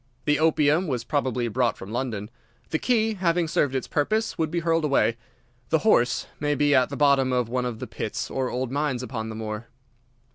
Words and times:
The 0.25 0.39
opium 0.39 0.87
was 0.87 1.03
probably 1.03 1.47
brought 1.47 1.77
from 1.77 1.91
London. 1.91 2.31
The 2.71 2.79
key, 2.79 3.13
having 3.13 3.47
served 3.47 3.75
its 3.75 3.87
purpose, 3.87 4.35
would 4.35 4.49
be 4.49 4.61
hurled 4.61 4.83
away. 4.83 5.15
The 5.69 5.77
horse 5.85 6.25
may 6.39 6.55
be 6.55 6.73
at 6.73 6.89
the 6.89 6.97
bottom 6.97 7.31
of 7.31 7.49
one 7.49 7.65
of 7.65 7.77
the 7.77 7.85
pits 7.85 8.31
or 8.31 8.49
old 8.49 8.71
mines 8.71 9.03
upon 9.03 9.29
the 9.29 9.35
moor." 9.35 9.67